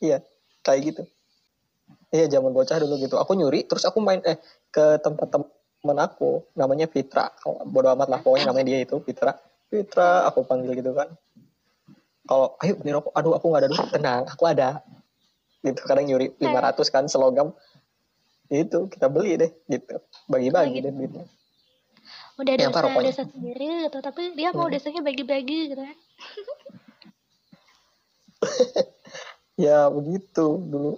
iya 0.00 0.24
kayak 0.64 0.80
gitu. 0.88 1.02
Iya 2.10 2.26
zaman 2.32 2.50
bocah 2.56 2.80
dulu 2.80 2.96
gitu. 2.98 3.20
Aku 3.20 3.36
nyuri 3.36 3.68
terus 3.68 3.84
aku 3.84 4.00
main 4.00 4.24
eh 4.24 4.40
ke 4.72 4.98
tempat 5.04 5.30
temen 5.80 5.98
aku 5.98 6.44
namanya 6.52 6.86
Fitra. 6.86 7.32
Bodo 7.66 7.88
amat 7.96 8.08
lah 8.08 8.20
pokoknya 8.20 8.52
namanya 8.52 8.66
dia 8.68 8.78
itu 8.84 9.00
Fitra. 9.00 9.32
Fitra 9.66 10.28
aku 10.28 10.44
panggil 10.44 10.76
gitu 10.76 10.92
kan. 10.92 11.08
Kalau 12.28 12.54
ayo 12.60 12.76
beli 12.76 12.90
rokok. 12.92 13.12
Aduh 13.16 13.32
aku 13.34 13.46
nggak 13.48 13.62
ada 13.64 13.68
duit. 13.68 13.88
Tenang 13.90 14.22
aku 14.28 14.44
ada. 14.44 14.84
Gitu 15.60 15.80
kadang 15.84 16.04
nyuri 16.06 16.36
500 16.36 16.94
kan 16.94 17.04
selogam. 17.08 17.56
Itu 18.48 18.86
kita 18.86 19.08
beli 19.08 19.40
deh 19.40 19.50
gitu. 19.66 19.98
Bagi-bagi 20.28 20.68
Oh, 20.68 20.74
gitu. 20.78 20.86
deh 20.86 20.94
duitnya 20.94 21.24
udah 22.40 22.56
dosa 22.56 22.80
rokoknya? 22.80 23.12
dosa 23.12 23.24
sendiri 23.28 23.68
gitu. 23.84 23.98
Tapi 24.00 24.22
dia 24.32 24.48
mau 24.56 24.64
Hmm. 24.64 24.72
dosanya 24.72 25.00
bagi-bagi 25.04 25.58
gitu 25.72 25.82
kan. 25.82 25.96
Ya 29.60 29.92
begitu 29.92 30.56
dulu. 30.56 30.96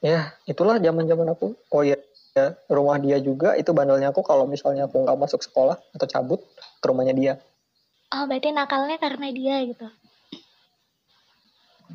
Ya 0.00 0.32
itulah 0.48 0.80
zaman 0.80 1.04
zaman 1.04 1.36
aku. 1.36 1.52
Oh 1.68 1.84
iya 1.84 2.00
ya, 2.36 2.46
rumah 2.68 3.00
dia 3.00 3.16
juga. 3.18 3.56
Itu 3.56 3.72
bandelnya 3.72 4.12
aku 4.12 4.20
kalau 4.20 4.44
misalnya 4.44 4.84
aku 4.84 5.00
nggak 5.00 5.16
masuk 5.16 5.40
sekolah 5.40 5.80
atau 5.96 6.06
cabut 6.06 6.40
ke 6.78 6.84
rumahnya 6.84 7.16
dia. 7.16 7.32
Oh 8.12 8.28
berarti 8.28 8.52
nakalnya 8.52 9.00
karena 9.00 9.32
dia 9.32 9.56
gitu. 9.64 9.88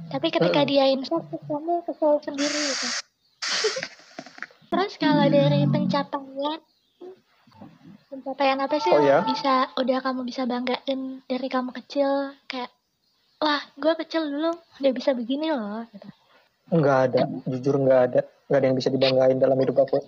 Tapi 0.09 0.27
ketika 0.27 0.65
Mm-mm. 0.65 0.71
dia 0.71 0.85
insaf 0.89 1.23
kamu 1.29 1.85
kesel 1.85 2.17
sendiri 2.25 2.59
gitu. 2.73 2.87
Terus 4.71 4.93
kalau 4.97 5.27
dari 5.27 5.67
pencapaian 5.67 6.59
pencapaian 8.07 8.59
apa 8.59 8.75
sih 8.79 8.91
Oh, 8.91 9.03
ya? 9.03 9.23
bisa 9.23 9.71
udah 9.75 9.99
kamu 10.03 10.23
bisa 10.27 10.43
banggain 10.47 11.21
dari 11.27 11.47
kamu 11.47 11.71
kecil? 11.75 12.35
Kayak 12.47 12.71
wah 13.39 13.61
gue 13.75 13.93
kecil 14.03 14.31
dulu 14.31 14.51
udah 14.79 14.91
bisa 14.95 15.11
begini 15.11 15.51
loh 15.51 15.83
gitu. 15.91 16.07
nggak 16.71 16.97
ada. 17.11 17.19
Jujur 17.47 17.75
nggak 17.83 18.01
ada. 18.11 18.21
Nggak 18.47 18.59
ada 18.59 18.67
yang 18.67 18.77
bisa 18.79 18.89
dibanggain 18.91 19.39
dalam 19.39 19.59
hidup 19.59 19.75
aku 19.79 19.99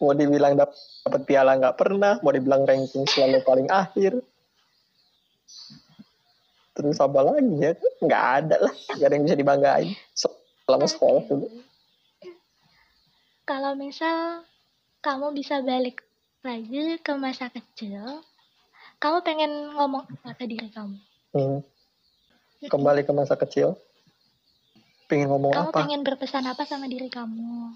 mau 0.00 0.16
dibilang 0.16 0.56
dap- 0.56 0.76
dapat 1.04 1.22
piala 1.28 1.58
nggak 1.60 1.76
pernah 1.76 2.16
mau 2.24 2.32
dibilang 2.32 2.64
ranking 2.64 3.04
selalu 3.04 3.44
paling 3.44 3.68
akhir. 3.68 4.20
Terus 6.72 6.96
apa 7.02 7.20
lagi 7.20 7.54
ya? 7.60 7.72
Nggak 8.00 8.24
ada 8.40 8.56
lah 8.64 8.74
nggak 8.96 9.06
ada 9.06 9.14
yang 9.14 9.24
bisa 9.26 9.36
dibanggain. 9.36 9.90
Selama 10.64 10.86
sekolah 10.88 11.22
dulu. 11.28 11.46
Kalau 13.44 13.72
misal 13.74 14.46
kamu 15.02 15.34
bisa 15.34 15.60
balik 15.60 16.06
lagi 16.40 16.96
ke 17.02 17.12
masa 17.20 17.52
kecil 17.52 18.24
kamu 19.00 19.24
pengen 19.24 19.52
ngomong 19.76 20.04
apa 20.04 20.36
ke 20.36 20.44
diri 20.44 20.68
kamu? 20.68 20.96
Hmm. 21.30 21.60
kembali 22.68 23.06
ke 23.08 23.12
masa 23.16 23.38
kecil 23.38 23.78
pengen 25.10 25.26
ngomong 25.26 25.50
kamu 25.50 25.68
apa? 25.68 25.78
pengen 25.82 26.00
berpesan 26.06 26.46
apa 26.46 26.62
sama 26.62 26.86
diri 26.86 27.10
kamu? 27.10 27.74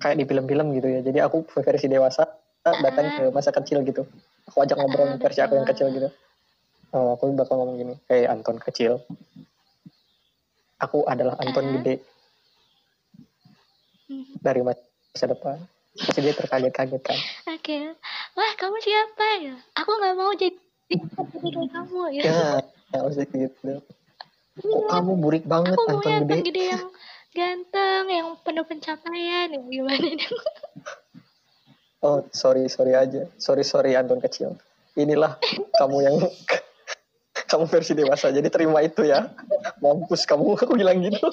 Kayak 0.00 0.16
di 0.16 0.24
film-film 0.24 0.66
gitu 0.72 0.88
ya. 0.88 1.00
Jadi 1.04 1.18
aku 1.20 1.44
versi 1.44 1.86
dewasa 1.86 2.24
datang 2.64 3.12
ke 3.12 3.22
masa 3.28 3.52
kecil 3.52 3.84
gitu. 3.84 4.08
Aku 4.48 4.64
ajak 4.64 4.80
ngobrol 4.80 5.12
Ah, 5.12 5.20
versi 5.20 5.44
aku 5.44 5.60
yang 5.60 5.68
betul. 5.68 5.76
kecil 5.76 5.86
gitu. 6.00 6.08
Oh 6.96 7.12
aku 7.12 7.28
bakal 7.36 7.60
ngomong 7.60 7.76
gini. 7.76 7.94
Kayak 8.08 8.40
Anton 8.40 8.56
kecil. 8.56 9.04
Aku 10.80 11.04
adalah 11.04 11.36
Anton 11.36 11.68
Ah. 11.68 11.72
gede. 11.76 11.94
Hmm, 14.08 14.24
dari 14.40 14.64
masa 14.64 15.26
depan. 15.28 15.60
Pasti 15.90 16.22
dia 16.22 16.32
terkaget-kaget 16.32 17.02
kan 17.02 17.18
oke. 17.50 17.76
Wah 18.38 18.52
kamu 18.56 18.76
siapa 18.78 19.26
ya? 19.42 19.54
Aku 19.74 19.90
nggak 19.90 20.14
mau 20.16 20.32
jadi 20.32 20.56
kamu 21.76 22.02
ya. 22.16 22.22
Ya 22.24 22.40
harus 22.94 23.18
gitu 23.20 23.82
kok 24.60 24.84
kamu 24.92 25.12
burik 25.18 25.44
banget 25.48 25.76
aku 25.76 25.88
Anton 25.90 26.04
gede? 26.04 26.14
Anton 26.20 26.40
gede 26.44 26.62
yang 26.68 26.86
ganteng 27.30 28.04
yang 28.10 28.28
penuh 28.42 28.66
pencapaian 28.66 29.48
gimana 29.70 30.08
dong 30.18 30.42
oh 32.06 32.24
sorry 32.32 32.66
sorry 32.66 32.96
aja. 32.96 33.28
Sorry 33.36 33.64
sorry 33.64 33.96
Anton 33.96 34.20
kecil. 34.20 34.56
Inilah 34.96 35.36
kamu 35.78 35.96
yang 36.04 36.16
kamu 37.50 37.64
versi 37.68 37.92
dewasa 37.92 38.32
jadi 38.32 38.48
terima 38.48 38.80
itu 38.82 39.04
ya. 39.04 39.30
Mampus 39.80 40.24
kamu 40.24 40.54
aku 40.60 40.74
bilang 40.76 41.00
gitu. 41.04 41.28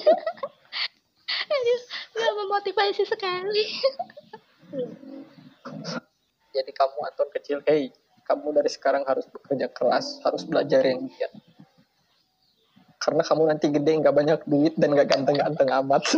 Nggak 2.14 2.32
memotivasi 2.34 3.02
sekali. 3.08 3.64
Jadi 6.52 6.70
kamu 6.72 6.98
Anton 7.04 7.28
kecil 7.32 7.58
hey 7.64 7.92
kamu 8.28 8.52
dari 8.52 8.68
sekarang 8.68 9.08
harus 9.08 9.24
bekerja 9.24 9.72
keras 9.72 10.20
harus 10.20 10.44
belajar 10.44 10.84
yang 10.84 11.08
giat 11.08 11.32
karena 13.08 13.24
kamu 13.24 13.42
nanti 13.48 13.72
gede 13.72 14.04
nggak 14.04 14.12
banyak 14.12 14.40
duit 14.44 14.76
dan 14.76 14.92
nggak 14.92 15.08
ganteng-ganteng 15.08 15.72
amat. 15.80 16.04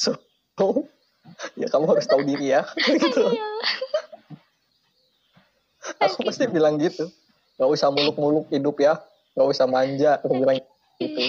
So 0.00 0.16
ya 1.60 1.68
kamu 1.68 1.92
harus 1.92 2.08
tahu 2.08 2.24
diri 2.24 2.56
ya. 2.56 2.64
Gitu. 2.88 3.20
Aduh, 6.00 6.08
aku 6.08 6.24
pasti 6.24 6.48
bilang 6.48 6.80
gitu. 6.80 7.04
Nggak 7.60 7.68
usah 7.68 7.92
muluk-muluk 7.92 8.48
hidup 8.48 8.80
ya. 8.80 8.96
Nggak 9.36 9.48
usah 9.52 9.68
manja 9.68 10.16
aku 10.24 10.40
bilang 10.40 10.56
gitu. 10.96 11.24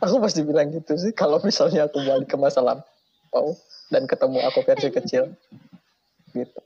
Aku 0.00 0.16
pasti 0.24 0.40
bilang 0.48 0.72
gitu 0.72 0.96
sih 0.96 1.12
kalau 1.12 1.44
misalnya 1.44 1.92
aku 1.92 2.00
balik 2.00 2.24
ke 2.24 2.40
masa 2.40 2.64
lampau 2.64 3.52
dan 3.92 4.08
ketemu 4.08 4.48
aku 4.48 4.64
versi 4.64 4.88
kecil. 4.88 5.28
Gitu. 6.32 6.60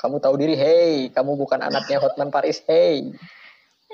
Kamu 0.00 0.16
tahu 0.16 0.34
diri 0.40 0.56
hey 0.56 1.12
kamu 1.12 1.36
bukan 1.36 1.60
anaknya 1.60 2.00
Hotman 2.00 2.32
Paris 2.32 2.64
hey 2.64 3.12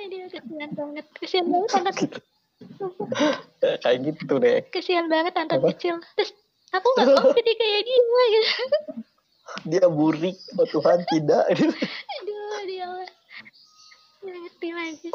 makanya 0.05 0.29
dia 0.29 0.41
kesian 0.41 0.71
banget. 0.77 1.05
Kesian 1.17 1.47
banget 1.49 1.71
anak 1.81 1.95
kayak 3.83 3.99
gitu 4.05 4.35
deh. 4.41 4.61
Kesian 4.71 5.07
banget 5.09 5.35
anak 5.37 5.59
Apa? 5.61 5.69
kecil. 5.73 5.97
Terus 6.17 6.31
aku 6.73 6.89
nggak 6.97 7.09
mau 7.17 7.33
jadi 7.33 7.53
kayak 7.57 7.81
dia 7.89 8.25
gitu. 8.29 8.53
Dia 9.69 9.87
burik 9.89 10.37
oh 10.61 10.67
Tuhan 10.69 11.01
tidak. 11.09 11.45
Aduh 11.53 12.61
dia 12.69 12.89
ngerti 14.25 14.69
lagi. 14.73 15.11